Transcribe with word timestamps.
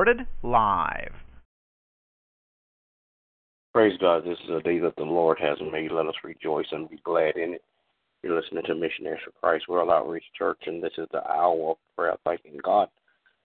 Recorded 0.00 0.26
live. 0.42 1.12
Praise 3.74 3.98
God. 4.00 4.24
This 4.24 4.38
is 4.44 4.50
a 4.50 4.62
day 4.62 4.78
that 4.78 4.96
the 4.96 5.02
Lord 5.02 5.38
has 5.38 5.58
made. 5.70 5.92
Let 5.92 6.06
us 6.06 6.14
rejoice 6.24 6.68
and 6.72 6.88
be 6.88 6.96
glad 7.04 7.36
in 7.36 7.52
it. 7.52 7.62
You're 8.22 8.40
listening 8.40 8.64
to 8.64 8.74
Missionaries 8.74 9.20
for 9.22 9.32
Christ 9.32 9.68
World 9.68 9.90
Outreach 9.90 10.24
Church, 10.38 10.58
and 10.64 10.82
this 10.82 10.94
is 10.96 11.06
the 11.12 11.22
hour 11.30 11.72
of 11.72 11.76
prayer, 11.98 12.16
thanking 12.24 12.58
God 12.64 12.88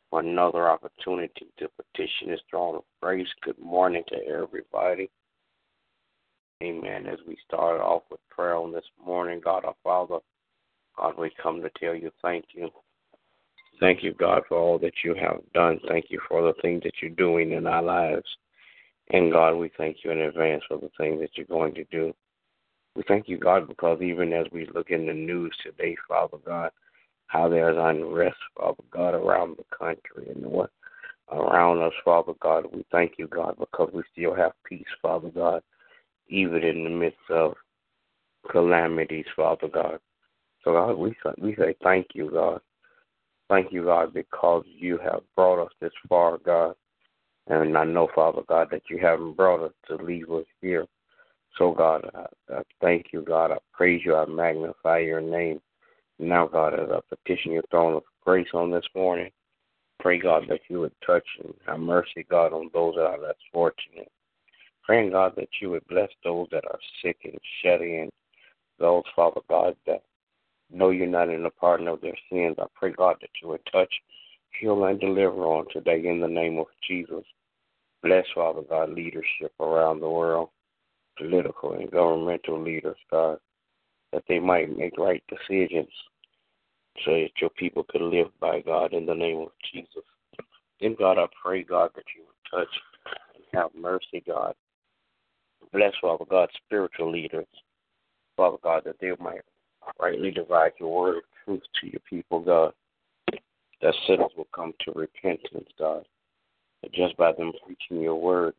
for 0.10 0.22
another 0.22 0.70
opportunity 0.70 1.48
to 1.60 1.68
petition 1.76 2.30
His 2.30 2.40
throne 2.50 2.76
of 2.76 2.84
grace. 3.02 3.28
Good 3.44 3.60
morning 3.60 4.04
to 4.08 4.26
everybody. 4.26 5.10
Amen. 6.64 7.06
As 7.06 7.20
we 7.28 7.36
start 7.46 7.82
off 7.82 8.04
with 8.10 8.22
prayer 8.30 8.56
on 8.56 8.72
this 8.72 8.90
morning, 9.06 9.42
God 9.44 9.66
our 9.66 9.76
Father, 9.84 10.20
God, 10.96 11.16
we 11.20 11.32
come 11.44 11.62
to 11.62 11.70
tell 11.78 11.96
you 11.96 12.12
thank 12.22 12.46
you. 12.54 12.70
Thank 13.80 14.04
you, 14.04 14.14
God, 14.14 14.44
for 14.48 14.58
all 14.58 14.80
that 14.80 14.94
you 15.04 15.16
have 15.16 15.40
done. 15.54 15.80
Thank 15.88 16.06
you 16.10 16.20
for 16.28 16.42
the 16.42 16.54
things 16.62 16.84
that 16.84 16.94
you're 17.02 17.12
doing 17.12 17.52
in 17.52 17.68
our 17.68 17.84
lives. 17.84 18.26
And 19.12 19.32
God, 19.32 19.56
we 19.56 19.70
thank 19.78 19.98
you 20.04 20.12
in 20.12 20.22
advance 20.22 20.64
for 20.68 20.78
the 20.78 20.90
things 20.98 21.20
that 21.20 21.32
you're 21.36 21.46
going 21.46 21.74
to 21.76 21.84
do. 21.86 22.14
We 22.96 23.04
thank 23.08 23.28
you, 23.28 23.38
God, 23.38 23.68
because 23.68 24.02
even 24.02 24.32
as 24.34 24.48
we 24.52 24.68
look 24.74 24.90
in 24.90 25.06
the 25.06 25.14
news 25.14 25.54
today, 25.64 25.96
Father 26.08 26.38
God, 26.46 26.72
how 27.28 27.50
there's 27.50 27.78
unrest, 27.78 28.38
Father 28.58 28.84
God, 28.92 29.14
around 29.14 29.58
the 29.58 29.78
country 29.78 30.32
and 30.34 30.46
what 30.46 30.70
around 31.32 31.82
us, 31.82 31.94
Father 32.04 32.34
God. 32.40 32.66
We 32.72 32.86
thank 32.92 33.14
you, 33.18 33.28
God, 33.28 33.56
because 33.60 33.90
we 33.94 34.04
still 34.12 34.36
have 34.36 34.52
peace, 34.64 34.86
Father 35.02 35.30
God, 35.30 35.62
even 36.28 36.64
in 36.64 36.84
the 36.84 36.90
midst 36.90 37.18
of 37.30 37.56
calamities, 38.52 39.26
Father 39.36 39.68
God. 39.68 40.00
So, 40.64 40.74
God, 40.74 40.98
we 40.98 41.16
we 41.38 41.56
say 41.56 41.76
thank 41.84 42.08
you, 42.14 42.30
God. 42.32 42.62
Thank 43.50 43.72
you, 43.72 43.84
God, 43.84 44.14
because 44.14 44.64
you 44.66 44.98
have 44.98 45.22
brought 45.36 45.64
us 45.64 45.72
this 45.80 45.92
far, 46.10 46.38
God. 46.40 46.74
And 47.48 47.78
I 47.78 47.84
know, 47.84 48.08
Father 48.16 48.42
God, 48.48 48.70
that 48.72 48.84
you 48.90 48.98
haven't 48.98 49.34
brought 49.34 49.64
us 49.64 49.74
to 49.88 50.04
leave 50.04 50.32
us 50.32 50.46
here. 50.62 50.88
So, 51.58 51.72
God, 51.72 52.10
I, 52.16 52.54
I 52.54 52.62
thank 52.82 53.08
you, 53.14 53.22
God. 53.22 53.52
I 53.52 53.58
praise 53.72 54.02
you. 54.04 54.16
I 54.16 54.26
magnify 54.26 55.00
your 55.00 55.22
name. 55.22 55.62
Now, 56.18 56.48
God, 56.48 56.74
as 56.74 56.90
I 56.92 57.00
petition 57.16 57.52
your 57.52 57.64
throne 57.70 57.94
of 57.94 58.04
grace 58.24 58.48
on 58.54 58.72
this 58.72 58.86
morning, 58.96 59.30
pray, 60.00 60.18
God, 60.18 60.46
that 60.50 60.62
you 60.70 60.80
would 60.80 60.94
touch 61.06 61.26
and 61.44 61.54
have 61.68 61.80
mercy, 61.80 62.26
God, 62.30 62.52
on 62.52 62.70
those 62.74 62.96
that 62.96 63.06
are 63.06 63.22
less 63.22 63.36
fortunate. 63.54 64.12
Praying, 64.84 65.12
God, 65.12 65.34
that 65.36 65.50
you 65.62 65.70
would 65.72 65.86
bless 65.88 66.10
those 66.24 66.48
that 66.52 66.66
are 66.66 66.80
sick 67.04 67.18
and 67.24 67.38
shut 67.62 67.82
in, 67.82 68.10
those, 68.80 69.04
Father 69.16 69.42
God, 69.50 69.76
that 69.86 70.04
know 70.72 70.90
you're 70.90 71.08
not 71.08 71.30
in 71.30 71.44
the 71.44 71.50
pardon 71.50 71.88
of 71.88 72.02
their 72.02 72.18
sins. 72.32 72.56
I 72.60 72.66
pray, 72.76 72.92
God, 72.92 73.18
that 73.22 73.30
you 73.42 73.50
would 73.50 73.66
touch, 73.72 73.94
heal, 74.60 74.84
and 74.86 75.00
deliver 75.00 75.46
on 75.46 75.66
today 75.72 76.06
in 76.06 76.20
the 76.20 76.28
name 76.28 76.58
of 76.58 76.68
Jesus. 76.88 77.24
Bless, 78.04 78.26
Father 78.34 78.62
God, 78.62 78.92
leadership 78.92 79.54
around 79.60 80.00
the 80.00 80.10
world, 80.10 80.50
political 81.18 81.74
and 81.74 81.90
governmental 81.90 82.62
leaders, 82.62 82.98
God, 83.10 83.40
that 84.12 84.24
they 84.28 84.40
might 84.40 84.76
make 84.76 84.98
right 84.98 85.24
decisions 85.30 85.90
so 87.04 87.12
that 87.12 87.32
your 87.42 87.50
people 87.52 87.86
could 87.90 88.02
live 88.02 88.28
by 88.40 88.62
God 88.62 88.94
in 88.94 89.06
the 89.06 89.16
name 89.16 89.40
of 89.40 89.52
Jesus. 89.74 90.04
Then, 90.80 90.96
God, 90.98 91.18
I 91.18 91.26
pray, 91.42 91.64
God, 91.64 91.92
that 91.96 92.06
you 92.16 92.24
would 92.26 92.60
touch 92.60 92.74
and 93.36 93.44
have 93.54 93.72
mercy, 93.76 94.24
God. 94.26 94.54
Bless, 95.74 95.94
Father 96.02 96.26
God, 96.30 96.50
spiritual 96.66 97.12
leaders, 97.12 97.48
Father 98.38 98.58
God, 98.64 98.84
that 98.86 98.96
they 99.00 99.12
might 99.20 99.42
rightly 100.00 100.32
divide 100.32 100.74
your 100.80 100.94
word 100.94 101.18
of 101.18 101.24
truth 101.44 101.64
to 101.82 101.88
your 101.88 102.02
people, 102.10 102.40
God, 102.40 102.74
that 103.82 103.94
sinners 104.08 104.32
will 104.38 104.48
come 104.54 104.74
to 104.86 104.92
repentance, 104.92 105.70
God 105.78 106.06
just 106.94 107.16
by 107.18 107.32
them 107.32 107.52
preaching 107.66 108.04
your 108.04 108.16
word. 108.16 108.54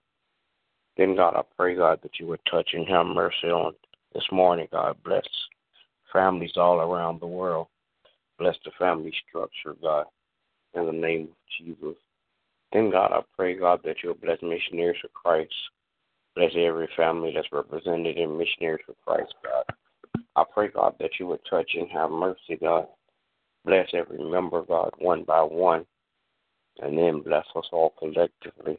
Then, 0.96 1.14
God, 1.14 1.34
I 1.36 1.42
pray, 1.56 1.76
God, 1.76 2.00
that 2.02 2.18
you 2.18 2.26
would 2.26 2.40
touch 2.50 2.70
and 2.72 2.88
have 2.88 3.06
mercy 3.06 3.48
on 3.48 3.74
this 4.14 4.24
morning, 4.32 4.66
God. 4.72 4.96
Bless 5.04 5.26
families 6.12 6.56
all 6.56 6.80
around 6.80 7.20
the 7.20 7.26
world. 7.26 7.68
Bless 8.38 8.56
the 8.64 8.70
family 8.78 9.12
structure, 9.28 9.76
God, 9.80 10.06
in 10.74 10.86
the 10.86 10.92
name 10.92 11.22
of 11.22 11.36
Jesus. 11.58 11.96
Then, 12.72 12.90
God, 12.90 13.12
I 13.12 13.20
pray, 13.36 13.58
God, 13.58 13.80
that 13.84 13.96
you'll 14.02 14.14
bless 14.14 14.38
missionaries 14.42 14.98
for 15.00 15.08
Christ. 15.08 15.52
Bless 16.34 16.52
every 16.56 16.88
family 16.96 17.32
that's 17.34 17.52
represented 17.52 18.16
in 18.16 18.36
missionaries 18.36 18.84
for 18.86 18.94
Christ, 19.06 19.34
God. 19.42 19.64
I 20.36 20.44
pray, 20.52 20.68
God, 20.68 20.94
that 21.00 21.18
you 21.18 21.26
would 21.26 21.40
touch 21.48 21.72
and 21.74 21.88
have 21.90 22.10
mercy, 22.10 22.56
God. 22.60 22.86
Bless 23.64 23.88
every 23.92 24.22
member, 24.22 24.62
God, 24.62 24.92
one 24.98 25.24
by 25.24 25.42
one 25.42 25.84
and 26.80 26.96
then 26.96 27.20
bless 27.20 27.46
us 27.54 27.66
all 27.72 27.94
collectively. 27.98 28.78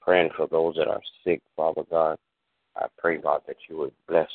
Praying 0.00 0.30
for 0.36 0.48
those 0.48 0.74
that 0.76 0.88
are 0.88 1.00
sick, 1.24 1.40
Father 1.56 1.82
God. 1.88 2.18
I 2.76 2.86
pray, 2.98 3.18
God, 3.18 3.42
that 3.46 3.56
you 3.68 3.76
would 3.78 3.92
bless 4.08 4.28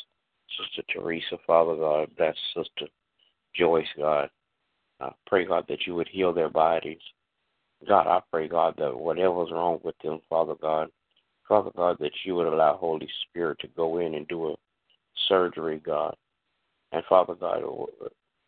Sister 0.57 0.83
Teresa, 0.93 1.37
Father 1.45 1.75
God. 1.75 2.09
Bless 2.17 2.35
Sister 2.55 2.87
Joyce, 3.53 3.87
God. 3.97 4.29
I 5.01 5.11
pray, 5.25 5.45
God, 5.45 5.65
that 5.67 5.85
you 5.85 5.95
would 5.95 6.07
heal 6.07 6.33
their 6.33 6.49
bodies. 6.49 7.01
God, 7.87 8.07
I 8.07 8.21
pray, 8.31 8.47
God, 8.47 8.75
that 8.77 8.97
whatever's 8.97 9.51
wrong 9.51 9.79
with 9.83 9.95
them, 10.03 10.19
Father 10.29 10.55
God, 10.59 10.89
Father 11.47 11.71
God, 11.75 11.97
that 11.99 12.11
you 12.23 12.35
would 12.35 12.47
allow 12.47 12.75
Holy 12.75 13.07
Spirit 13.27 13.59
to 13.59 13.67
go 13.69 13.99
in 13.99 14.15
and 14.15 14.27
do 14.27 14.49
a 14.49 14.55
surgery, 15.27 15.79
God. 15.85 16.15
And 16.91 17.03
Father 17.09 17.35
God, 17.35 17.63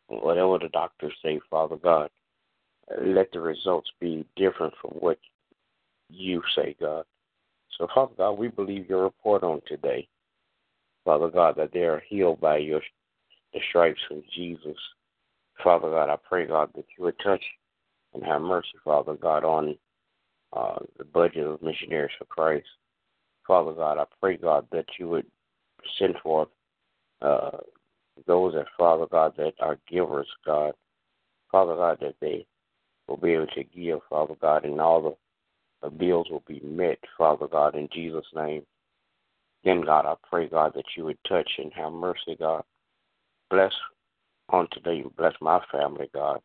whatever 0.07 0.57
the 0.59 0.69
doctors 0.69 1.13
say, 1.23 1.39
Father 1.49 1.75
God, 1.75 2.09
let 3.01 3.31
the 3.31 3.39
results 3.39 3.89
be 3.99 4.25
different 4.35 4.73
from 4.81 4.91
what 4.91 5.19
you 6.09 6.41
say, 6.55 6.75
God. 6.79 7.05
So, 7.77 7.87
Father 7.93 8.13
God, 8.17 8.31
we 8.33 8.47
believe 8.47 8.89
your 8.89 9.03
report 9.03 9.43
on 9.43 9.61
today, 9.67 10.07
Father 11.05 11.29
God, 11.29 11.55
that 11.57 11.71
they 11.73 11.83
are 11.83 12.03
healed 12.07 12.41
by 12.41 12.57
your 12.57 12.81
the 13.53 13.59
stripes 13.69 14.01
of 14.11 14.21
Jesus. 14.35 14.77
Father 15.63 15.89
God, 15.89 16.09
I 16.09 16.17
pray, 16.27 16.45
God, 16.45 16.69
that 16.75 16.85
you 16.97 17.03
would 17.05 17.19
touch 17.19 17.43
and 18.13 18.23
have 18.23 18.41
mercy, 18.41 18.69
Father 18.83 19.15
God, 19.15 19.43
on 19.43 19.75
uh, 20.53 20.79
the 20.97 21.03
budget 21.03 21.45
of 21.45 21.61
missionaries 21.61 22.11
for 22.17 22.25
Christ. 22.25 22.67
Father 23.45 23.73
God, 23.73 23.97
I 23.97 24.05
pray, 24.19 24.37
God, 24.37 24.67
that 24.71 24.85
you 24.97 25.09
would 25.09 25.25
send 25.97 26.15
forth 26.21 26.49
uh, 27.21 27.57
those 28.27 28.53
that, 28.53 28.67
Father 28.77 29.05
God, 29.11 29.33
that 29.37 29.53
are 29.59 29.77
givers, 29.89 30.27
God. 30.45 30.73
Father 31.51 31.75
God, 31.75 31.97
that 32.01 32.15
they 32.21 32.45
will 33.07 33.17
be 33.17 33.33
able 33.33 33.47
to 33.47 33.63
give, 33.63 33.99
Father 34.09 34.35
God, 34.39 34.65
and 34.65 34.79
all 34.79 35.01
the, 35.01 35.87
the 35.87 35.89
bills 35.89 36.27
will 36.29 36.43
be 36.47 36.59
met, 36.61 36.99
Father 37.17 37.47
God, 37.47 37.75
in 37.75 37.89
Jesus' 37.91 38.25
name. 38.35 38.63
Then, 39.63 39.81
God, 39.81 40.05
I 40.05 40.15
pray, 40.29 40.47
God, 40.47 40.73
that 40.75 40.85
you 40.95 41.05
would 41.05 41.17
touch 41.27 41.49
and 41.57 41.73
have 41.73 41.91
mercy, 41.91 42.35
God. 42.39 42.63
Bless 43.49 43.73
on 44.49 44.67
today, 44.71 45.03
bless 45.17 45.33
my 45.41 45.59
family, 45.71 46.09
God. 46.13 46.39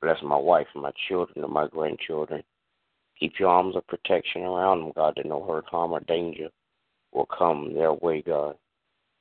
Bless 0.00 0.22
my 0.22 0.36
wife 0.36 0.66
and 0.74 0.82
my 0.82 0.92
children 1.08 1.44
and 1.44 1.52
my 1.52 1.66
grandchildren. 1.68 2.42
Keep 3.18 3.38
your 3.38 3.50
arms 3.50 3.76
of 3.76 3.86
protection 3.86 4.42
around 4.42 4.80
them, 4.80 4.92
God, 4.96 5.14
that 5.16 5.26
no 5.26 5.44
hurt, 5.44 5.66
harm, 5.66 5.92
or 5.92 6.00
danger 6.00 6.48
will 7.12 7.26
come 7.26 7.74
their 7.74 7.92
way, 7.92 8.22
God. 8.22 8.56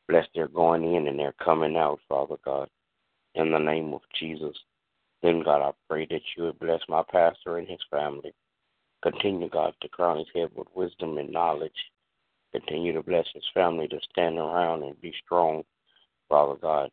Bless 0.09 0.25
their 0.33 0.47
going 0.47 0.95
in 0.95 1.07
and 1.07 1.19
their 1.19 1.33
coming 1.33 1.77
out, 1.77 1.99
Father 2.09 2.37
God. 2.43 2.67
In 3.35 3.51
the 3.51 3.59
name 3.59 3.93
of 3.93 4.01
Jesus. 4.19 4.57
Then, 5.21 5.43
God, 5.43 5.61
I 5.61 5.71
pray 5.87 6.07
that 6.09 6.21
you 6.35 6.45
would 6.45 6.57
bless 6.57 6.81
my 6.89 7.03
pastor 7.11 7.59
and 7.59 7.67
his 7.67 7.79
family. 7.91 8.33
Continue, 9.03 9.49
God, 9.49 9.75
to 9.81 9.87
crown 9.87 10.17
his 10.17 10.27
head 10.33 10.49
with 10.55 10.67
wisdom 10.73 11.19
and 11.19 11.31
knowledge. 11.31 11.71
Continue 12.53 12.91
to 12.93 13.03
bless 13.03 13.27
his 13.35 13.43
family 13.53 13.87
to 13.87 13.99
stand 14.11 14.39
around 14.39 14.81
and 14.81 14.99
be 14.99 15.13
strong, 15.23 15.63
Father 16.27 16.55
God. 16.59 16.89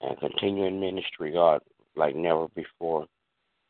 And 0.00 0.18
continue 0.18 0.64
in 0.64 0.80
ministry, 0.80 1.30
God, 1.30 1.60
like 1.94 2.16
never 2.16 2.48
before. 2.48 3.06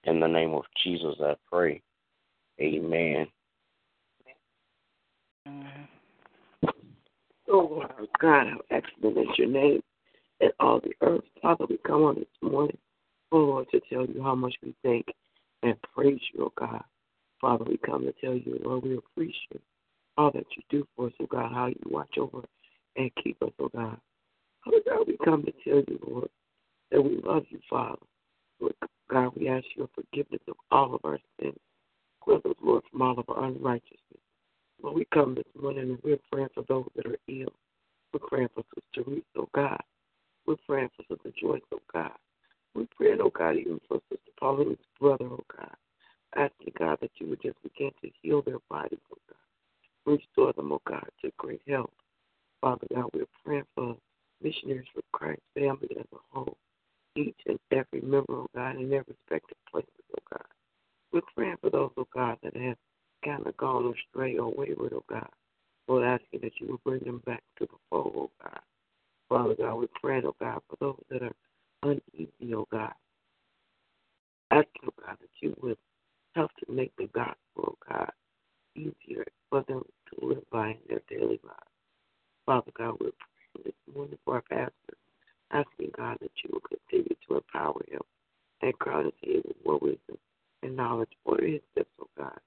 In 0.04 0.20
the 0.20 0.26
name 0.26 0.54
of 0.54 0.64
Jesus, 0.82 1.16
I 1.20 1.34
pray. 1.52 1.82
Amen. 2.60 3.26
Oh, 7.56 7.68
Lord 7.70 8.08
God, 8.20 8.46
how 8.48 8.60
excellent 8.70 9.16
is 9.16 9.38
your 9.38 9.48
name 9.48 9.82
in 10.40 10.50
all 10.60 10.78
the 10.80 10.92
earth. 11.00 11.24
Father, 11.40 11.64
we 11.70 11.78
come 11.86 12.02
on 12.02 12.16
this 12.16 12.26
morning 12.42 12.76
Oh 13.32 13.38
Lord, 13.38 13.66
to 13.70 13.80
tell 13.90 14.04
you 14.06 14.22
how 14.22 14.34
much 14.34 14.54
we 14.62 14.74
thank 14.84 15.06
and 15.62 15.74
praise 15.94 16.20
you, 16.32 16.44
oh 16.44 16.52
God. 16.58 16.82
Father, 17.40 17.64
we 17.64 17.78
come 17.78 18.02
to 18.02 18.12
tell 18.20 18.34
you, 18.34 18.60
Lord, 18.62 18.84
we 18.84 18.98
appreciate 18.98 19.62
all 20.18 20.30
that 20.32 20.44
you 20.54 20.62
do 20.68 20.86
for 20.94 21.06
us, 21.06 21.12
oh 21.20 21.26
God, 21.26 21.50
how 21.52 21.66
you 21.66 21.80
watch 21.86 22.18
over 22.18 22.42
and 22.96 23.10
keep 23.22 23.42
us, 23.42 23.52
oh 23.58 23.70
God. 23.74 23.98
Father 24.64 24.78
God, 24.86 25.06
we 25.08 25.16
come 25.24 25.44
to 25.44 25.52
tell 25.64 25.82
you, 25.88 25.98
Lord, 26.06 26.28
that 26.92 27.02
we 27.02 27.20
love 27.24 27.44
you, 27.48 27.58
Father. 27.68 27.96
Lord 28.60 28.74
God, 29.10 29.32
we 29.34 29.48
ask 29.48 29.64
your 29.74 29.88
forgiveness 29.94 30.42
of 30.46 30.56
all 30.70 30.94
of 30.94 31.00
our 31.04 31.18
sins. 31.40 31.58
Cleanse 32.22 32.44
us, 32.44 32.54
Lord, 32.62 32.82
from 32.90 33.02
all 33.02 33.18
of 33.18 33.24
our 33.28 33.44
unrighteousness. 33.44 34.00
Lord, 34.86 34.98
we 34.98 35.06
come 35.12 35.34
this 35.34 35.44
morning 35.60 35.82
and 35.82 35.98
we're 36.04 36.16
praying 36.30 36.50
for 36.54 36.62
those 36.68 36.86
that 36.94 37.06
are 37.06 37.18
ill. 37.26 37.52
We're 38.12 38.20
praying 38.20 38.50
for 38.54 38.62
Sister 38.72 39.02
Teresa, 39.02 39.24
oh 39.36 39.48
God. 39.52 39.82
We're 40.46 40.54
praying 40.64 40.90
for 40.96 41.02
Sister 41.12 41.32
Joyce, 41.42 41.60
oh 41.74 41.80
God. 41.92 42.12
We're 42.72 42.86
praying, 42.96 43.18
oh 43.20 43.32
God, 43.36 43.56
even 43.56 43.80
for 43.88 43.98
Sister 44.08 44.30
Pauline's 44.38 44.78
brother, 45.00 45.24
oh 45.24 45.44
God. 45.56 45.74
Asking, 46.36 46.72
God, 46.78 46.98
that 47.00 47.10
you 47.16 47.26
would 47.26 47.42
just 47.42 47.60
begin 47.64 47.90
to 48.00 48.10
heal 48.22 48.42
their 48.42 48.60
bodies, 48.70 49.00
oh 49.12 49.18
God. 49.28 50.12
Restore 50.12 50.52
them, 50.52 50.70
oh 50.70 50.80
God, 50.86 51.08
to 51.24 51.32
great 51.36 51.62
health. 51.66 51.90
Father 52.60 52.86
God, 52.94 53.10
we're 53.12 53.26
praying 53.44 53.64
for 53.74 53.96
missionaries 54.40 54.86
for 54.94 55.02
Christ 55.12 55.42
family 55.58 55.96
as 55.98 56.06
a 56.12 56.18
whole. 56.30 56.56
Each 57.16 57.40
and 57.46 57.58
every 57.72 58.02
member, 58.02 58.34
oh 58.34 58.46
God, 58.54 58.76
in 58.76 58.88
their 58.88 59.04
respective 59.08 59.58
places, 59.68 59.90
oh 60.12 60.22
God. 60.30 60.46
We're 61.12 61.22
praying 61.34 61.56
for 61.60 61.70
those, 61.70 61.90
oh 61.96 62.06
God, 62.14 62.38
that 62.44 62.56
have 62.56 62.76
astray 63.96 64.36
or 64.38 64.52
wayward, 64.52 64.92
oh 64.94 65.04
God. 65.08 65.28
Lord, 65.88 66.04
asking 66.04 66.40
that 66.42 66.52
you 66.60 66.68
will 66.68 66.80
bring 66.84 67.04
them 67.04 67.22
back 67.26 67.42
to 67.58 67.66
the 67.66 67.76
fold, 67.90 68.12
oh 68.16 68.30
God. 68.42 68.60
Father 69.28 69.54
God, 69.54 69.74
we 69.76 69.86
pray, 70.00 70.22
oh 70.24 70.34
God, 70.40 70.60
for 70.68 70.76
those 70.80 71.02
that 71.10 71.22
are 71.22 71.34
uneasy, 71.82 72.54
oh 72.54 72.66
God. 72.70 72.92
Asking, 74.50 74.88
oh 74.88 75.02
God, 75.04 75.16
that 75.20 75.30
you 75.40 75.54
would 75.62 75.78
help 76.34 76.50
to 76.64 76.72
make 76.72 76.92
the 76.96 77.08
gospel, 77.14 77.36
oh 77.58 77.76
God, 77.88 78.10
easier 78.74 79.24
for 79.50 79.64
them 79.68 79.82
to 80.10 80.26
live 80.26 80.50
by 80.50 80.70
in 80.70 80.78
their 80.88 81.00
daily 81.08 81.40
lives. 81.44 81.76
Father 82.44 82.70
God, 82.76 82.96
we're 83.00 83.10
praying 83.10 83.64
this 83.64 83.94
morning 83.94 84.18
for 84.24 84.34
our 84.34 84.42
pastor, 84.42 84.96
asking 85.50 85.90
God 85.96 86.18
that 86.20 86.30
you 86.44 86.50
will 86.52 86.60
continue 86.60 87.16
to 87.28 87.36
empower 87.36 87.82
him 87.88 88.00
and 88.62 88.78
crown 88.78 89.04
his 89.04 89.14
head 89.24 89.42
with 89.46 89.56
more 89.64 89.78
wisdom 89.78 90.16
and 90.62 90.76
knowledge 90.76 91.10
for 91.24 91.38
his 91.40 91.60
steps, 91.72 91.90
oh 92.00 92.08
God, 92.16 92.38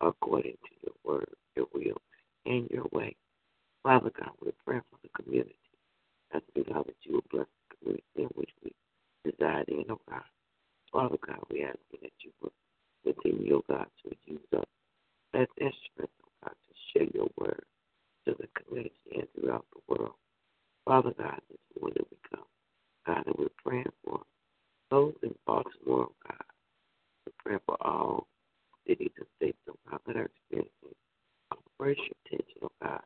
according 0.00 0.52
to 0.52 0.72
your 0.82 0.94
word, 1.04 1.28
your 1.56 1.66
will, 1.74 2.00
and 2.46 2.68
your 2.70 2.86
way. 2.92 3.16
Father 3.82 4.10
God, 4.18 4.32
we 4.44 4.52
pray 4.64 4.80
for 4.90 4.98
the 5.02 5.22
community. 5.22 5.56
Asking 6.34 6.64
God 6.72 6.86
that 6.86 6.96
you 7.02 7.14
will 7.14 7.24
bless 7.30 7.46
the 7.46 7.76
community 7.76 8.04
in 8.16 8.24
which 8.34 8.50
we 8.64 8.72
reside 9.24 9.68
in, 9.68 9.84
oh 9.90 10.00
God. 10.08 10.22
Father 10.92 11.16
God, 11.26 11.38
we 11.50 11.64
ask 11.64 11.78
that 12.02 12.10
you 12.20 12.30
will 12.42 12.52
continue, 13.04 13.56
oh 13.56 13.64
God, 13.68 13.86
to 14.04 14.16
use 14.26 14.40
us 14.56 14.64
as 15.34 15.46
instruments, 15.60 16.14
oh 16.24 16.32
God, 16.42 16.54
to 16.54 16.74
share 16.92 17.08
your 17.14 17.28
word 17.38 17.64
to 18.26 18.34
the 18.38 18.48
community 18.60 18.94
and 19.14 19.26
throughout 19.34 19.64
the 19.72 19.80
world. 19.94 20.14
Father 20.84 21.12
God, 21.18 21.40
this 21.48 21.80
morning 21.80 22.04
we 22.10 22.16
come, 22.30 22.44
God, 23.06 23.26
and 23.26 23.36
we're 23.38 23.48
praying 23.64 23.92
for 24.04 24.20
those 24.90 25.14
in 25.22 25.34
Baltimore, 25.46 26.08
oh 26.10 26.14
God. 26.26 26.44
We're 27.26 27.32
praying 27.44 27.60
for 27.66 27.76
all 27.80 28.26
cities 28.86 29.10
and 29.16 29.26
states, 29.36 29.58
oh 29.68 29.76
God, 29.90 30.00
that 30.06 30.16
are 30.16 30.30
experiencing 30.30 30.96
operation 31.52 32.14
tension, 32.28 32.62
oh 32.62 32.72
God. 32.82 33.00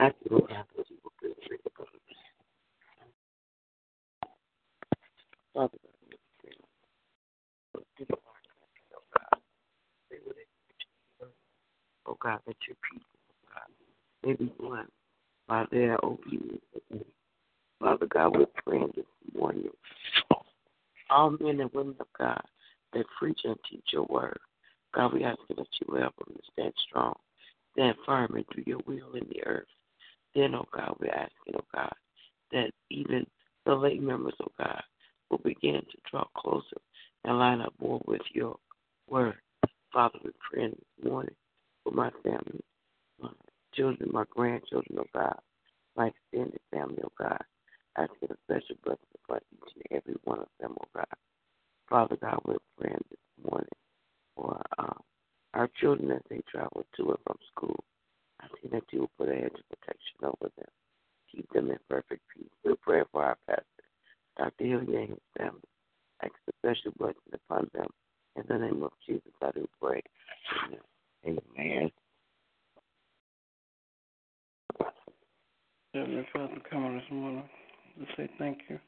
Ask 0.00 0.14
you, 0.24 0.36
oh 0.36 0.46
God, 0.46 0.64
that 0.76 0.90
you 0.90 0.96
will 1.04 1.12
bring 1.20 1.34
freedom. 1.46 1.60
Father 5.54 5.78
God, 5.82 5.92
we 6.08 6.16
pray 6.40 6.52
oh 7.76 9.02
God. 9.18 9.40
They 10.10 10.16
would 10.26 10.36
oh 12.06 12.16
God, 12.22 12.40
that 12.46 12.56
your 12.66 12.76
people, 12.90 13.06
oh 13.30 13.48
God, 13.54 14.28
may 14.28 14.34
be 14.34 14.52
one 14.58 14.86
by 15.48 15.64
their 15.70 15.98
obedience. 16.04 16.62
Father 17.80 18.06
God, 18.06 18.36
we're 18.36 18.46
praying 18.64 18.92
this 18.94 19.04
morning. 19.34 19.68
All 21.08 21.30
men 21.30 21.60
and 21.60 21.72
women 21.72 21.96
of 21.98 22.06
God 22.16 22.42
that 22.92 23.04
preach 23.18 23.40
and 23.44 23.56
teach 23.68 23.86
your 23.92 24.04
word. 24.04 24.38
God, 24.94 25.14
we 25.14 25.24
ask 25.24 25.38
that 25.48 25.58
you 25.58 25.86
will 25.88 26.00
help 26.00 26.14
them 26.16 26.36
to 26.36 26.42
stand 26.52 26.72
strong, 26.88 27.14
stand 27.72 27.96
firm, 28.06 28.34
and 28.34 28.44
do 28.54 28.62
your 28.66 28.80
will 28.86 29.14
in 29.14 29.26
the 29.28 29.44
earth. 29.44 29.66
Then, 30.34 30.54
oh 30.54 30.66
God, 30.72 30.96
we're 31.00 31.10
asking, 31.10 31.54
oh 31.56 31.64
God, 31.74 31.92
that 32.52 32.70
even 32.90 33.26
the 33.66 33.74
late 33.74 34.02
members, 34.02 34.34
oh 34.42 34.52
God, 34.58 34.82
will 35.30 35.38
begin 35.38 35.80
to 35.80 35.98
draw 36.10 36.24
closer 36.36 36.80
and 37.24 37.38
line 37.38 37.60
up 37.60 37.74
more 37.80 38.00
with 38.06 38.22
your 38.32 38.56
word. 39.08 39.36
Father, 39.92 40.18
we 40.24 40.30
pray 40.50 40.68
this 40.68 41.08
morning 41.10 41.34
for 41.84 41.92
my 41.92 42.10
family, 42.22 42.62
my 43.20 43.30
children, 43.74 44.10
my 44.12 44.24
grandchildren, 44.30 44.98
oh 44.98 45.06
God, 45.14 45.38
my 45.96 46.08
extended 46.08 46.60
family, 46.72 46.98
oh 47.04 47.12
God. 47.18 47.42
Asking 47.96 48.30
a 48.30 48.36
special 48.44 48.76
blessing 48.84 49.04
upon 49.24 49.40
each 49.52 49.74
and 49.74 49.98
every 49.98 50.14
one 50.24 50.38
of 50.38 50.48
them, 50.60 50.76
oh 50.80 50.88
God. 50.94 51.06
Father 51.88 52.16
God, 52.20 52.40
we're 52.46 52.56
praying 52.78 53.04
this 53.10 53.50
morning 53.50 53.68
for 54.36 54.60
um, 54.78 55.00
our 55.54 55.68
children 55.80 56.12
as 56.12 56.22
they 56.30 56.40
travel 56.50 56.86
to 56.96 57.10
and 57.10 57.18
from 57.26 57.36
school. 57.52 57.82
I 58.40 58.46
see 58.62 58.68
that 58.68 58.84
you 58.92 59.00
will 59.00 59.10
put 59.18 59.28
a 59.28 59.34
hedge 59.34 59.52
of 59.54 59.68
protection 59.78 60.22
over 60.22 60.50
them. 60.56 60.68
Keep 61.32 61.52
them 61.52 61.70
in 61.70 61.78
perfect 61.88 62.22
peace. 62.34 62.48
We're 62.64 62.76
praying 62.76 63.04
for 63.12 63.24
our 63.24 63.36
pastor, 63.48 63.59
Dr. 64.40 64.64
Hilliard 64.64 65.10
and 65.10 65.18
family. 65.36 65.60
Ask 66.22 66.32
a 66.48 66.52
special 66.64 66.92
blessing 66.98 67.34
upon 67.34 67.68
them. 67.74 67.88
In 68.36 68.44
the 68.48 68.58
name 68.58 68.82
of 68.82 68.92
Jesus, 69.06 69.32
I 69.42 69.50
do 69.50 69.68
pray. 69.80 70.02
Amen. 71.26 71.90
Heavenly 75.92 76.26
Father, 76.32 76.54
come 76.70 76.84
on 76.84 76.96
this 76.96 77.04
morning 77.10 77.44
to 77.98 78.06
say 78.16 78.30
thank 78.38 78.60
you. 78.70 78.78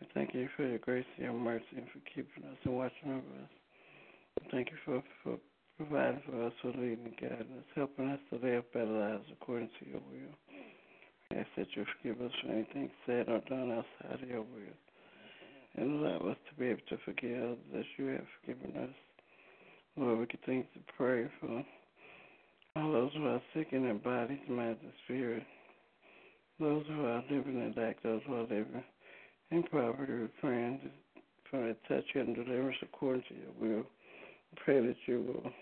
We 0.00 0.06
thank 0.14 0.34
you 0.34 0.48
for 0.56 0.64
your 0.64 0.78
grace 0.78 1.04
your 1.16 1.32
mercy 1.32 1.64
and 1.76 1.86
for 1.86 1.98
keeping 2.14 2.44
us 2.44 2.58
and 2.64 2.76
watching 2.76 3.08
over 3.08 3.16
us. 3.16 3.50
Thank 4.52 4.68
you 4.70 4.76
for, 4.84 5.02
for 5.24 5.38
providing 5.78 6.22
for 6.26 6.46
us, 6.46 6.52
for 6.62 6.68
leading 6.68 7.06
and 7.06 7.16
guiding 7.16 7.56
us, 7.58 7.64
helping 7.74 8.08
us 8.08 8.20
to 8.30 8.36
live 8.36 8.70
better 8.72 8.86
lives 8.86 9.24
according 9.32 9.70
to 9.80 9.86
your 9.90 10.00
will. 10.00 10.45
Ask 11.34 11.48
that 11.56 11.66
you 11.74 11.84
forgive 11.96 12.20
us 12.20 12.32
for 12.42 12.52
anything 12.52 12.90
said 13.04 13.28
or 13.28 13.40
done 13.48 13.72
outside 13.72 14.22
of 14.22 14.28
your 14.28 14.42
will. 14.42 14.76
And 15.76 16.04
allow 16.04 16.30
us 16.30 16.36
to 16.48 16.58
be 16.58 16.66
able 16.66 16.80
to 16.88 16.98
forgive 17.04 17.42
others 17.42 17.58
as 17.78 17.84
you 17.96 18.06
have 18.06 18.26
forgiven 18.40 18.76
us. 18.82 18.94
Lord, 19.96 20.18
we 20.20 20.26
continue 20.26 20.62
to 20.62 20.80
pray 20.96 21.28
for 21.40 21.64
all 22.76 22.92
those 22.92 23.10
who 23.14 23.26
are 23.26 23.42
sick 23.54 23.68
in 23.72 23.84
their 23.84 23.94
bodies, 23.94 24.38
minds, 24.48 24.80
and 24.82 24.92
spirit. 25.04 25.42
Those 26.60 26.84
who 26.88 27.04
are 27.04 27.22
living 27.30 27.60
in 27.60 27.74
lack, 27.76 28.02
those 28.02 28.22
who 28.26 28.34
are 28.34 28.42
living 28.42 28.84
in 29.50 29.62
poverty, 29.64 30.12
we're 30.42 30.78
for 31.50 31.68
a 31.68 31.74
touch 31.88 32.04
and 32.14 32.34
deliverance 32.34 32.76
according 32.82 33.22
to 33.28 33.34
your 33.34 33.52
will. 33.60 33.84
We 33.84 34.58
pray 34.64 34.86
that 34.86 34.96
you 35.06 35.22
will 35.22 35.52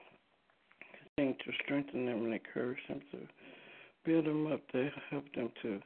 continue 1.16 1.34
to 1.34 1.52
strengthen 1.64 2.06
them 2.06 2.24
and 2.24 2.34
encourage 2.34 2.78
them 2.88 3.00
to 3.12 3.18
build 4.04 4.26
them 4.26 4.46
up 4.52 4.60
to 4.72 4.90
help 5.10 5.24
them 5.34 5.50
to 5.62 5.80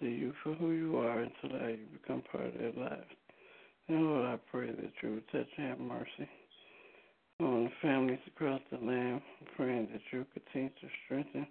see 0.00 0.06
you 0.06 0.32
for 0.42 0.54
who 0.54 0.72
you 0.72 0.98
are 0.98 1.20
and 1.20 1.30
to 1.40 1.48
allow 1.48 1.68
you 1.68 1.76
to 1.76 1.98
become 2.00 2.22
part 2.30 2.46
of 2.46 2.54
their 2.54 2.72
lives. 2.72 3.04
And 3.88 4.04
Lord, 4.04 4.26
I 4.26 4.36
pray 4.50 4.66
that 4.66 4.92
you 5.02 5.14
would 5.14 5.28
touch 5.30 5.48
and 5.56 5.68
have 5.68 5.78
mercy 5.78 6.28
on 7.40 7.64
the 7.64 7.70
families 7.82 8.18
across 8.26 8.60
the 8.70 8.78
land, 8.78 9.20
praying 9.56 9.88
that 9.92 10.00
you 10.10 10.26
continue 10.32 10.70
to 10.70 10.88
strengthen 11.04 11.46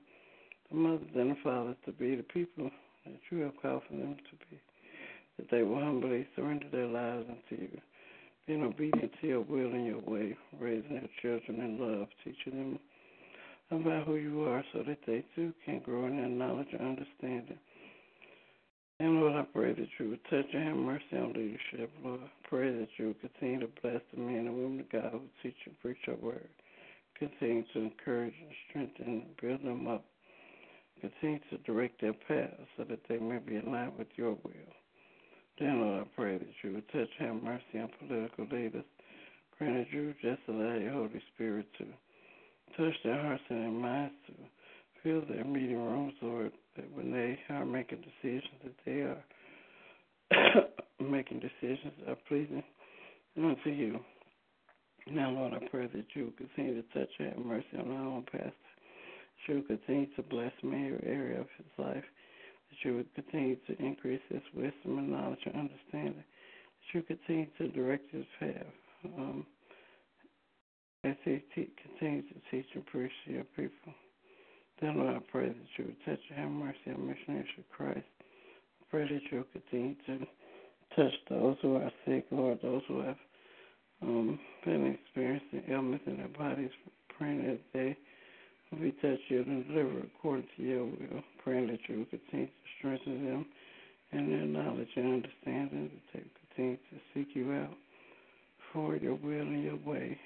the 0.69 0.75
mothers 0.75 1.07
and 1.15 1.31
the 1.31 1.35
fathers 1.43 1.75
to 1.85 1.91
be 1.91 2.15
the 2.15 2.23
people 2.23 2.69
that 3.05 3.19
you 3.29 3.39
have 3.39 3.53
called 3.61 3.83
for 3.87 3.95
them 3.95 4.15
to 4.15 4.45
be, 4.49 4.59
that 5.37 5.49
they 5.51 5.63
will 5.63 5.79
humbly 5.79 6.27
surrender 6.35 6.65
their 6.71 6.87
lives 6.87 7.27
unto 7.29 7.61
you, 7.61 7.81
being 8.47 8.63
obedient 8.63 9.11
to 9.21 9.27
your 9.27 9.41
will 9.41 9.71
and 9.71 9.85
your 9.85 9.99
way, 10.01 10.35
raising 10.59 10.93
their 10.95 11.09
children 11.21 11.61
in 11.61 11.79
love, 11.79 12.07
teaching 12.23 12.57
them 12.57 12.79
about 13.71 14.05
who 14.05 14.15
you 14.15 14.43
are 14.43 14.63
so 14.73 14.83
that 14.87 14.99
they 15.07 15.25
too 15.35 15.53
can 15.65 15.79
grow 15.79 16.05
in 16.05 16.17
their 16.17 16.27
knowledge 16.27 16.67
and 16.71 16.81
understanding. 16.81 17.57
And 18.99 19.19
Lord, 19.19 19.33
I 19.33 19.43
pray 19.53 19.73
that 19.73 19.87
you 19.99 20.11
would 20.11 20.23
touch 20.29 20.45
and 20.53 20.67
have 20.67 20.77
mercy 20.77 21.17
on 21.17 21.33
leadership. 21.33 21.91
Lord, 22.03 22.21
I 22.23 22.47
pray 22.47 22.71
that 22.71 22.87
you 22.97 23.07
would 23.07 23.21
continue 23.21 23.59
to 23.59 23.81
bless 23.81 24.01
the 24.13 24.21
men 24.21 24.47
and 24.47 24.55
women 24.55 24.79
of 24.81 24.91
God 24.91 25.11
who 25.11 25.21
teach 25.43 25.57
and 25.65 25.79
preach 25.81 25.97
your 26.07 26.15
word. 26.17 26.47
Continue 27.19 27.63
to 27.73 27.79
encourage 27.79 28.33
and 28.41 28.53
strengthen 28.69 29.05
and 29.05 29.37
build 29.41 29.63
them 29.63 29.87
up. 29.87 30.05
Continue 31.01 31.39
to 31.49 31.57
direct 31.59 31.99
their 31.99 32.13
paths 32.13 32.69
so 32.77 32.85
that 32.85 32.99
they 33.09 33.17
may 33.17 33.39
be 33.39 33.59
line 33.59 33.91
with 33.97 34.07
your 34.15 34.31
will. 34.31 34.73
Then, 35.59 35.81
Lord, 35.81 36.03
I 36.03 36.07
pray 36.15 36.37
that 36.37 36.47
you 36.63 36.73
would 36.73 36.87
touch 36.89 37.09
and 37.19 37.27
have 37.27 37.43
mercy 37.43 37.79
on 37.79 37.89
political 37.99 38.45
leaders. 38.45 38.83
Pray 39.57 39.73
that 39.73 39.91
you 39.91 40.07
would 40.07 40.21
just 40.21 40.41
allow 40.47 40.75
your 40.75 40.91
Holy 40.91 41.21
Spirit 41.33 41.65
to 41.79 41.85
touch 42.77 42.93
their 43.03 43.21
hearts 43.21 43.43
and 43.49 43.61
their 43.63 43.71
minds 43.71 44.13
to 44.27 44.33
fill 45.03 45.21
their 45.27 45.45
meeting 45.45 45.77
rooms, 45.77 46.13
Lord, 46.21 46.51
that 46.75 46.91
when 46.93 47.11
they 47.11 47.39
are 47.49 47.65
making 47.65 47.99
decisions 48.01 48.61
that 48.63 48.75
they 48.85 49.01
are 49.01 49.23
making 50.99 51.39
decisions 51.39 51.93
are 52.07 52.17
pleasing 52.27 52.63
unto 53.37 53.69
you. 53.69 53.99
Now, 55.07 55.29
Lord, 55.29 55.53
I 55.53 55.67
pray 55.67 55.87
that 55.87 56.05
you 56.15 56.25
will 56.25 56.47
continue 56.47 56.81
to 56.81 56.87
touch 56.97 57.09
and 57.19 57.29
have 57.29 57.45
mercy 57.45 57.77
on 57.77 57.91
our 57.91 58.07
own 58.07 58.23
pastor. 58.31 58.49
That 58.49 59.47
you 59.47 59.55
will 59.55 59.77
continue 59.77 60.07
to 60.15 60.23
bless 60.23 60.51
him 60.61 60.73
in 60.73 60.85
every 60.85 61.07
area 61.07 61.41
of 61.41 61.47
his 61.57 61.67
life. 61.77 62.03
That 62.69 62.77
you 62.83 62.95
would 62.95 63.13
continue 63.13 63.55
to 63.67 63.77
increase 63.83 64.21
his 64.29 64.41
wisdom 64.55 64.97
and 64.97 65.11
knowledge 65.11 65.39
and 65.45 65.55
understanding. 65.55 66.23
That 66.23 66.93
you 66.93 67.03
continue 67.03 67.47
to 67.59 67.67
direct 67.67 68.11
his 68.11 68.25
path. 68.39 68.65
As 71.05 71.15
he 71.23 71.39
continues 71.55 72.25
to 72.29 72.41
teach 72.49 72.65
and 72.73 72.83
preach 72.87 73.11
to 73.25 73.33
your 73.33 73.43
people. 73.55 73.93
Then, 74.81 74.97
Lord, 74.97 75.15
I 75.15 75.19
pray 75.31 75.49
that 75.49 75.55
you 75.77 75.85
would 75.85 76.03
touch 76.03 76.19
and 76.29 76.39
have 76.39 76.49
mercy 76.49 76.79
on 76.87 77.05
missionaries 77.05 77.45
of 77.59 77.69
Christ. 77.69 77.99
I 78.01 78.85
pray 78.89 79.03
that 79.03 79.21
you 79.29 79.37
will 79.37 79.61
continue 79.61 79.95
to 80.07 80.25
touch 80.95 81.13
those 81.29 81.57
who 81.61 81.75
are 81.75 81.91
sick, 82.07 82.25
Lord, 82.31 82.57
those 82.63 82.81
who 82.87 83.01
have 83.01 83.17
um, 84.01 84.39
been 84.65 84.97
experiencing 84.97 85.61
ailments 85.69 86.05
in 86.07 86.17
their 86.17 86.27
bodies, 86.27 86.71
praying 87.15 87.45
that 87.45 87.59
they 87.71 87.95
will 88.71 88.79
be 88.79 88.91
touched 88.93 89.29
and 89.29 89.67
delivered 89.67 90.09
according 90.17 90.47
to 90.57 90.63
your 90.63 90.85
will, 90.85 91.23
praying 91.43 91.67
that 91.67 91.79
you 91.87 91.99
will 91.99 92.05
continue 92.05 92.47
to 92.47 92.51
strengthen 92.79 93.25
them 93.25 93.45
in 94.11 94.31
their 94.31 94.45
knowledge 94.45 94.89
and 94.95 95.23
understanding, 95.23 95.91
that 95.91 96.19
they 96.19 96.23
continue 96.49 96.77
to 96.77 96.97
seek 97.13 97.35
you 97.35 97.53
out 97.53 97.77
for 98.73 98.95
your 98.95 99.13
will 99.13 99.41
and 99.41 99.63
your 99.63 99.77
way 99.85 100.17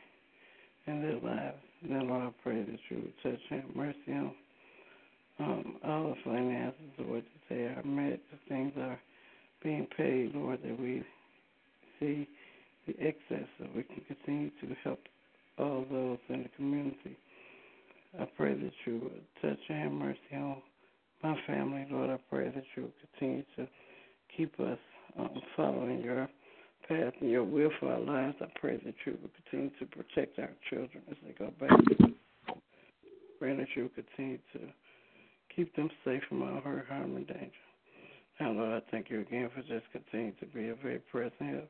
in 0.87 1.01
their 1.01 1.19
lives. 1.19 1.57
Then, 1.81 2.07
Lord, 2.07 2.23
I 2.23 2.29
pray 2.43 2.63
that 2.63 2.79
you 2.89 2.97
would 2.97 3.13
touch 3.23 3.41
and 3.49 3.61
have 3.61 3.75
mercy 3.75 3.97
on 4.09 4.31
um, 5.39 5.75
all 5.85 6.09
the 6.09 6.15
finances, 6.25 6.75
Lord, 6.97 7.23
that 7.23 7.55
they 7.55 7.61
are 7.63 7.83
met, 7.83 8.19
the 8.31 8.37
things 8.49 8.73
are 8.77 8.99
being 9.63 9.87
paid, 9.95 10.35
Lord, 10.35 10.59
that 10.63 10.79
we 10.79 11.03
see 11.99 12.27
the 12.87 12.93
excess 12.99 13.47
so 13.57 13.65
we 13.75 13.83
can 13.83 14.01
continue 14.07 14.49
to 14.61 14.75
help 14.83 14.99
all 15.57 15.85
those 15.91 16.17
in 16.29 16.43
the 16.43 16.49
community. 16.55 17.17
I 18.19 18.25
pray 18.37 18.53
that 18.53 18.71
you 18.85 18.99
would 19.03 19.23
touch 19.41 19.59
and 19.69 19.83
have 19.83 19.91
mercy 19.91 20.19
on 20.33 20.57
my 21.23 21.35
family, 21.45 21.85
Lord. 21.89 22.09
I 22.09 22.17
pray 22.29 22.49
that 22.49 22.63
you 22.75 22.83
would 22.83 22.93
continue 23.11 23.43
to 23.57 23.67
keep 24.35 24.59
us 24.59 24.79
um, 25.17 25.41
following 25.55 26.01
your 26.01 26.27
path 26.89 27.13
and 27.21 27.29
your 27.29 27.43
will 27.43 27.69
for 27.79 27.93
our 27.93 27.99
lives. 27.99 28.35
I 28.41 28.47
pray 28.59 28.77
that 28.83 28.95
you 29.05 29.17
will 29.21 29.29
continue 29.43 29.71
to 29.79 29.85
protect 29.85 30.39
our 30.39 30.49
children 30.69 31.03
as 31.09 31.17
they 31.25 31.33
go 31.33 31.53
back. 31.59 31.69
Pray 33.39 33.55
that 33.55 33.67
you 33.75 33.83
will 33.83 34.03
continue 34.03 34.39
to 34.53 34.59
keep 35.55 35.73
them 35.75 35.89
safe 36.03 36.23
from 36.27 36.41
all 36.41 36.61
hurt, 36.61 36.87
harm, 36.89 37.15
and 37.15 37.27
danger. 37.27 37.51
Now, 38.39 38.51
Lord, 38.51 38.81
I 38.83 38.91
thank 38.91 39.09
you 39.09 39.21
again 39.21 39.49
for 39.53 39.61
just 39.61 39.85
continuing 39.91 40.33
to 40.39 40.45
be 40.47 40.69
a 40.69 40.75
very 40.75 40.99
present 40.99 41.33
help. 41.39 41.69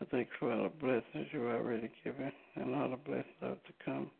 I 0.00 0.04
thank 0.06 0.28
you 0.28 0.34
for 0.40 0.52
all 0.52 0.64
the 0.64 0.68
blessings 0.68 1.28
you've 1.32 1.44
already 1.44 1.90
given 2.02 2.32
and 2.56 2.74
all 2.74 2.90
the 2.90 2.96
blessings 2.96 3.26
are 3.42 3.50
to 3.50 3.84
come. 3.84 4.10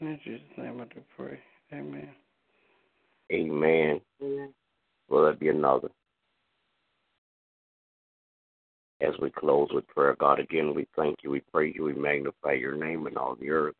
And 0.00 0.10
in 0.10 0.20
Jesus' 0.24 0.42
name 0.56 0.80
I 0.80 0.94
do 0.94 1.00
pray. 1.16 1.38
Amen. 1.72 2.10
Amen. 3.32 4.00
Will 5.08 5.24
there 5.24 5.32
be 5.32 5.48
another? 5.48 5.88
As 9.00 9.14
we 9.20 9.30
close 9.30 9.68
with 9.72 9.86
prayer, 9.88 10.16
God, 10.18 10.40
again, 10.40 10.74
we 10.74 10.86
thank 10.96 11.18
you, 11.22 11.30
we 11.30 11.40
praise 11.52 11.74
you, 11.76 11.84
we 11.84 11.94
magnify 11.94 12.54
your 12.54 12.74
name 12.74 13.06
in 13.06 13.16
all 13.16 13.36
the 13.36 13.50
earth. 13.50 13.76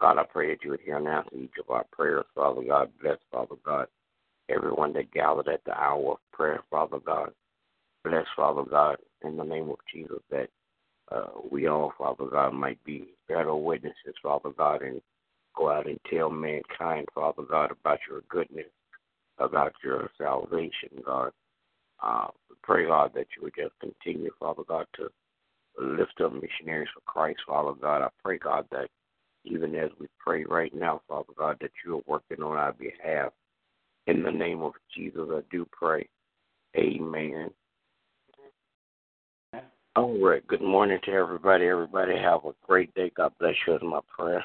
God, 0.00 0.18
I 0.18 0.24
pray 0.24 0.48
that 0.48 0.64
you 0.64 0.70
would 0.70 0.80
hear 0.80 0.96
and 0.96 1.42
each 1.42 1.52
of 1.60 1.70
our 1.70 1.84
prayers, 1.92 2.24
Father 2.34 2.62
God. 2.66 2.90
Bless, 3.00 3.18
Father 3.30 3.56
God, 3.64 3.86
everyone 4.48 4.92
that 4.94 5.12
gathered 5.12 5.48
at 5.48 5.62
the 5.64 5.78
hour 5.78 6.12
of 6.12 6.18
prayer, 6.32 6.60
Father 6.70 6.98
God. 7.04 7.30
Bless, 8.02 8.26
Father 8.34 8.64
God, 8.68 8.96
in 9.22 9.36
the 9.36 9.44
name 9.44 9.68
of 9.68 9.76
Jesus, 9.92 10.20
that 10.30 10.48
uh, 11.12 11.26
we 11.50 11.68
all, 11.68 11.92
Father 11.96 12.26
God, 12.26 12.54
might 12.54 12.82
be 12.84 13.08
better 13.28 13.54
witnesses, 13.54 14.14
Father 14.22 14.50
God, 14.56 14.82
and 14.82 15.00
go 15.54 15.70
out 15.70 15.86
and 15.86 15.98
tell 16.10 16.30
mankind, 16.30 17.06
Father 17.14 17.42
God, 17.42 17.70
about 17.70 17.98
your 18.08 18.22
goodness, 18.28 18.66
about 19.38 19.72
your 19.82 20.10
salvation, 20.18 21.02
God. 21.04 21.30
Uh, 22.02 22.28
pray, 22.62 22.86
God, 22.86 23.12
that 23.14 23.26
you 23.36 23.42
would 23.42 23.54
just 23.56 23.74
continue, 23.80 24.30
Father 24.38 24.62
God, 24.68 24.86
to 24.96 25.08
lift 25.78 26.20
up 26.22 26.32
missionaries 26.32 26.88
for 26.94 27.00
Christ, 27.06 27.40
Father 27.46 27.72
God. 27.80 28.02
I 28.02 28.08
pray, 28.22 28.38
God, 28.38 28.66
that 28.70 28.88
even 29.44 29.74
as 29.74 29.90
we 29.98 30.06
pray 30.18 30.44
right 30.44 30.74
now, 30.74 31.00
Father 31.08 31.32
God, 31.36 31.56
that 31.60 31.70
you 31.84 31.98
are 31.98 32.02
working 32.06 32.42
on 32.42 32.56
our 32.56 32.72
behalf. 32.72 33.32
In 34.06 34.22
the 34.22 34.30
name 34.30 34.62
of 34.62 34.72
Jesus, 34.94 35.28
I 35.30 35.40
do 35.50 35.66
pray. 35.72 36.06
Amen. 36.76 37.50
All 39.96 40.18
right. 40.18 40.44
Good 40.46 40.60
morning 40.60 40.98
to 41.04 41.12
everybody. 41.12 41.66
Everybody 41.66 42.16
have 42.16 42.44
a 42.44 42.52
great 42.66 42.92
day. 42.94 43.12
God 43.16 43.32
bless 43.38 43.54
you 43.66 43.76
is 43.76 43.82
my 43.82 44.00
prayer. 44.08 44.44